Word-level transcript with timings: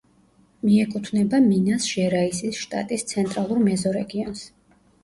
მიეკუთვნება 0.69 1.41
მინას-ჟერაისის 1.49 2.59
შტატის 2.65 3.07
ცენტრალურ 3.13 3.65
მეზორეგიონს. 3.71 4.47